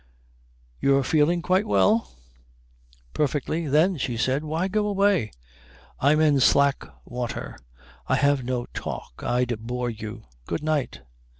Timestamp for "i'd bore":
9.23-9.91